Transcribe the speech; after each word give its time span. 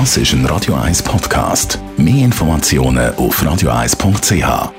Das 0.00 0.16
ist 0.16 0.32
ein 0.32 0.44
Radio 0.46 0.74
1 0.74 1.04
Podcast. 1.04 1.78
Mehr 1.96 2.24
Informationen 2.24 3.14
auf 3.14 3.40
radio1.ch. 3.40 4.72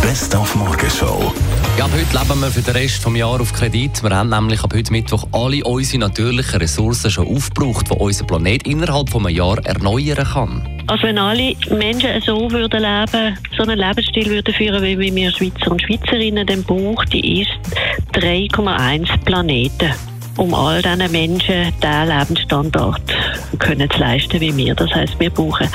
Best 0.00 0.36
auf 0.36 0.54
Morgenshow. 0.54 1.34
Ja, 1.76 1.86
ab 1.86 1.90
heute 1.92 2.16
leben 2.16 2.40
wir 2.40 2.50
für 2.52 2.62
den 2.62 2.76
Rest 2.76 3.04
des 3.04 3.16
Jahres 3.16 3.40
auf 3.40 3.52
Kredit. 3.52 4.04
Wir 4.04 4.14
haben 4.14 4.28
nämlich 4.28 4.62
ab 4.62 4.72
heute 4.72 4.92
Mittwoch 4.92 5.26
alle 5.32 5.64
unsere 5.64 5.98
natürlichen 5.98 6.60
Ressourcen 6.60 7.10
schon 7.10 7.26
aufgebraucht, 7.26 7.90
die 7.90 7.94
unser 7.94 8.24
Planet 8.24 8.64
innerhalb 8.68 9.10
von 9.10 9.26
einem 9.26 9.34
Jahr 9.34 9.58
erneuern 9.66 10.24
kann. 10.24 10.84
Also 10.86 11.02
wenn 11.02 11.18
alle 11.18 11.56
Menschen 11.70 12.22
so 12.24 12.48
würden 12.52 12.80
leben, 12.80 13.36
so 13.56 13.64
einen 13.64 13.80
Lebensstil 13.80 14.26
würden 14.26 14.54
führen, 14.54 14.80
wie 14.80 15.12
wir 15.12 15.32
Schweizer 15.32 15.72
und 15.72 15.82
Schweizerinnen, 15.82 16.46
dann 16.46 16.62
braucht 16.62 17.12
die 17.12 17.42
ist 17.42 17.50
3,1 18.12 19.08
Planeten 19.24 19.92
um 20.38 20.54
all 20.54 20.80
diesen 20.80 21.10
Menschen 21.10 21.72
diesen 21.82 22.08
Lebensstandard 22.08 23.02
können 23.58 23.90
zu 23.90 23.98
leisten 23.98 24.40
wie 24.40 24.56
wir. 24.56 24.74
Das 24.74 24.90
heißt, 24.90 25.18
wir 25.18 25.30
brauchen 25.30 25.68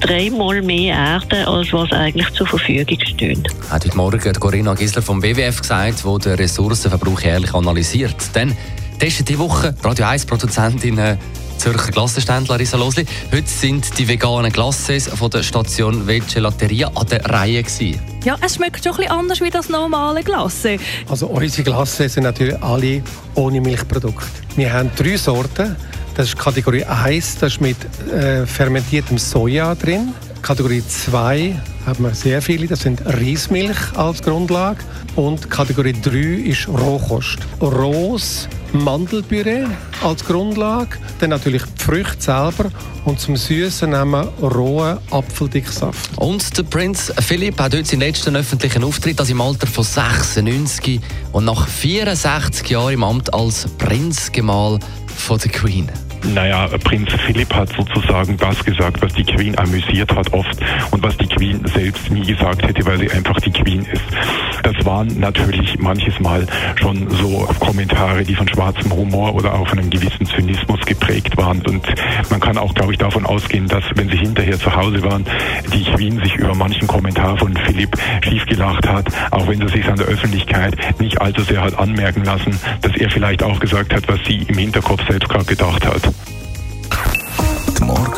dreimal 0.00 0.62
mehr 0.62 0.96
Erde, 0.96 1.46
als 1.46 1.72
was 1.72 1.92
eigentlich 1.92 2.30
zur 2.30 2.46
Verfügung 2.46 2.98
steht. 3.00 3.48
Hat 3.70 3.84
heute 3.84 3.96
Morgen 3.96 4.32
Corinna 4.34 4.74
Gisler 4.74 5.02
vom 5.02 5.22
WWF 5.22 5.60
gesagt, 5.60 6.04
wo 6.04 6.18
den 6.18 6.34
Ressourcenverbrauch 6.34 7.20
jährlich 7.20 7.54
analysiert. 7.54 8.16
Dann 8.34 8.56
testet 8.98 9.28
die 9.28 9.38
Woche 9.38 9.74
Radio 9.82 10.06
1 10.06 10.26
Produzentin 10.26 10.98
äh, 10.98 11.16
Zürcher 11.60 11.90
Glassenständler 11.92 12.54
Larissa 12.54 12.78
Losli. 12.78 13.04
Heute 13.30 13.46
sind 13.46 13.98
die 13.98 14.08
veganen 14.08 14.50
Glasses 14.50 15.08
von 15.08 15.30
der 15.30 15.42
Station 15.42 16.06
Gelateria 16.06 16.90
an 16.94 17.06
der 17.08 17.22
Reihe 17.26 17.62
gewesen. 17.62 18.00
Ja, 18.24 18.38
es 18.40 18.54
schmeckt 18.54 18.82
schon 18.82 18.92
ein 18.92 18.96
bisschen 18.96 19.12
anders 19.12 19.40
wie 19.42 19.50
das 19.50 19.68
normale 19.68 20.22
Glasse. 20.22 20.78
Also 21.06 21.26
unsere 21.26 21.64
Glasses 21.64 22.14
sind 22.14 22.22
natürlich 22.22 22.58
alle 22.62 23.02
ohne 23.34 23.60
Milchprodukt. 23.60 24.30
Wir 24.56 24.72
haben 24.72 24.90
drei 24.96 25.18
Sorten. 25.18 25.76
Das 26.14 26.28
ist 26.28 26.38
Kategorie 26.38 26.84
1, 26.84 27.36
das 27.40 27.52
ist 27.52 27.60
mit 27.60 27.76
äh, 28.10 28.46
fermentiertem 28.46 29.18
Soja 29.18 29.74
drin. 29.74 30.14
Kategorie 30.42 30.82
2 30.86 31.54
haben 31.86 32.04
wir 32.04 32.14
sehr 32.14 32.42
viele, 32.42 32.66
das 32.66 32.80
sind 32.80 33.02
Reismilch 33.04 33.96
als 33.96 34.22
Grundlage. 34.22 34.80
Und 35.16 35.50
Kategorie 35.50 35.92
3 35.92 36.48
ist 36.48 36.68
Rohkost. 36.68 37.38
Rohs, 37.60 38.48
Mandelpüree 38.72 39.66
als 40.02 40.24
Grundlage, 40.24 40.98
dann 41.18 41.30
natürlich 41.30 41.62
die 41.62 41.82
Früchte 41.82 42.20
selber 42.20 42.70
und 43.04 43.20
zum 43.20 43.36
Süßen 43.36 43.90
nehmen 43.90 44.12
wir 44.12 44.48
rohen 44.48 44.98
Apfeldicksaft. 45.10 46.10
Und 46.16 46.56
der 46.56 46.62
Prinz 46.64 47.12
Philipp 47.20 47.58
hat 47.58 47.74
heute 47.74 47.84
seinen 47.84 48.00
letzten 48.00 48.36
öffentlichen 48.36 48.84
Auftritt, 48.84 49.18
also 49.18 49.32
im 49.32 49.40
Alter 49.40 49.66
von 49.66 49.84
96 49.84 51.00
und 51.32 51.44
nach 51.44 51.66
64 51.66 52.68
Jahren 52.68 52.94
im 52.94 53.04
Amt 53.04 53.34
als 53.34 53.66
Prinzgemahl 53.78 54.78
von 55.06 55.38
der 55.38 55.50
Queen. 55.50 55.90
Naja, 56.24 56.68
Prinz 56.84 57.12
Philipp 57.26 57.52
hat 57.54 57.70
sozusagen 57.72 58.36
das 58.36 58.64
gesagt, 58.64 59.02
was 59.02 59.12
die 59.14 59.24
Queen 59.24 59.58
amüsiert 59.58 60.14
hat 60.14 60.32
oft 60.32 60.58
und 60.90 61.02
was 61.02 61.16
die 61.16 61.26
Queen 61.26 61.60
selbst 61.66 62.10
nie 62.10 62.24
gesagt 62.24 62.62
hätte, 62.66 62.84
weil 62.86 62.98
sie 62.98 63.10
einfach 63.10 63.38
die 63.40 63.50
Queen 63.50 63.84
ist. 63.84 64.02
Das 64.62 64.84
waren 64.84 65.08
natürlich 65.18 65.78
manches 65.78 66.18
Mal 66.20 66.46
schon 66.76 67.08
so 67.10 67.48
Kommentare, 67.58 68.24
die 68.24 68.34
von 68.34 68.48
schwarzem 68.48 68.92
Humor 68.92 69.34
oder 69.34 69.54
auch 69.54 69.68
von 69.68 69.78
einem 69.78 69.90
gewissen 69.90 70.26
Zynismus 70.26 70.80
geprägt 70.86 71.36
waren. 71.36 71.62
Und 71.62 71.86
man 72.30 72.40
kann 72.40 72.58
auch, 72.58 72.74
glaube 72.74 72.92
ich, 72.92 72.98
davon 72.98 73.24
ausgehen, 73.26 73.66
dass, 73.66 73.84
wenn 73.94 74.08
sie 74.08 74.18
hinterher 74.18 74.58
zu 74.58 74.74
Hause 74.74 75.02
waren, 75.02 75.24
die 75.72 75.84
Queen 75.84 76.20
sich 76.22 76.36
über 76.36 76.54
manchen 76.54 76.86
Kommentar 76.86 77.38
von 77.38 77.56
Philipp 77.56 77.96
schiefgelacht 78.22 78.86
hat, 78.86 79.06
auch 79.30 79.48
wenn 79.48 79.60
sie 79.66 79.74
sich 79.74 79.86
an 79.88 79.96
der 79.96 80.06
Öffentlichkeit 80.06 80.76
nicht 81.00 81.20
allzu 81.20 81.42
sehr 81.42 81.62
hat 81.62 81.78
anmerken 81.78 82.24
lassen, 82.24 82.58
dass 82.82 82.96
er 82.96 83.10
vielleicht 83.10 83.42
auch 83.42 83.58
gesagt 83.60 83.94
hat, 83.94 84.06
was 84.08 84.20
sie 84.26 84.44
im 84.48 84.58
Hinterkopf 84.58 85.00
selbst 85.08 85.28
gerade 85.28 85.44
gedacht 85.44 85.86
hat. 85.86 86.09